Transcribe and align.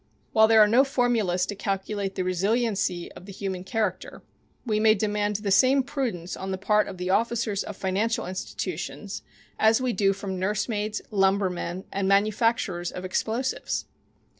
While 0.33 0.47
there 0.47 0.61
are 0.61 0.67
no 0.67 0.83
formulas 0.83 1.45
to 1.45 1.53
calculate 1.53 2.15
the 2.15 2.23
resiliency 2.23 3.11
of 3.11 3.27
human 3.27 3.63
character, 3.63 4.23
we 4.65 4.79
may 4.79 4.95
demand 4.95 5.35
the 5.35 5.51
same 5.51 5.83
prudence 5.83 6.35
on 6.35 6.49
the 6.49 6.57
part 6.57 6.87
of 6.87 6.97
the 6.97 7.11
officers 7.11 7.63
of 7.63 7.77
financial 7.77 8.25
institutions 8.25 9.21
as 9.59 9.79
we 9.79 9.93
do 9.93 10.11
from 10.11 10.39
nursemaids, 10.39 11.03
lumbermen 11.11 11.83
and 11.91 12.07
manufacturers 12.07 12.91
of 12.91 13.05
explosives. 13.05 13.85